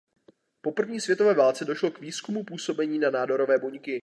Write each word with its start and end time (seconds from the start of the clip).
Po 0.61 0.71
první 0.71 1.01
světové 1.01 1.33
válce 1.33 1.65
došlo 1.65 1.91
k 1.91 1.99
výzkumu 1.99 2.43
působení 2.43 2.99
na 2.99 3.09
nádorové 3.09 3.57
buňky. 3.57 3.99